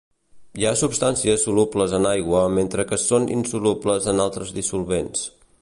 [0.61, 5.29] Hi ha substàncies solubles en aigua mentre que són insolubles en altres dissolvents.